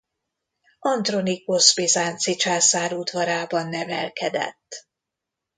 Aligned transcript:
Andronikosz 0.79 1.73
bizánci 1.75 2.35
császár 2.35 2.93
udvarában 2.93 3.67
nevelkedett. 3.67 4.87